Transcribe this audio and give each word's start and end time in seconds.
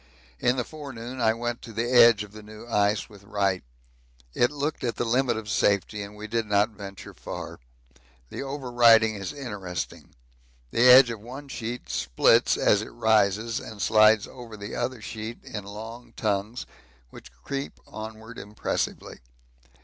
In 0.39 0.55
the 0.55 0.63
forenoon 0.63 1.21
I 1.21 1.35
went 1.35 1.61
to 1.61 1.71
the 1.71 1.87
edge 1.87 2.23
of 2.23 2.31
the 2.31 2.41
new 2.41 2.65
ice 2.67 3.07
with 3.07 3.23
Wright. 3.23 3.63
It 4.33 4.49
looked 4.49 4.83
at 4.83 4.95
the 4.95 5.05
limit 5.05 5.37
of 5.37 5.47
safety 5.47 6.01
and 6.01 6.15
we 6.15 6.25
did 6.25 6.47
not 6.47 6.71
venture 6.71 7.13
far. 7.13 7.59
The 8.31 8.41
over 8.41 8.71
riding 8.71 9.13
is 9.13 9.31
interesting: 9.31 10.15
the 10.71 10.89
edge 10.89 11.11
of 11.11 11.19
one 11.19 11.49
sheet 11.49 11.87
splits 11.87 12.57
as 12.57 12.81
it 12.81 12.89
rises 12.89 13.59
and 13.59 13.79
slides 13.79 14.27
over 14.27 14.57
the 14.57 14.73
other 14.73 15.01
sheet 15.03 15.43
in 15.43 15.65
long 15.65 16.13
tongues 16.17 16.65
which 17.11 17.31
creep 17.43 17.79
onward 17.85 18.39
impressively. 18.39 19.19